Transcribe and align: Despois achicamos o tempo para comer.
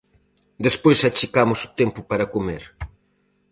Despois 0.65 0.99
achicamos 1.09 1.59
o 1.67 1.73
tempo 1.79 1.99
para 2.09 2.29
comer. 2.33 2.63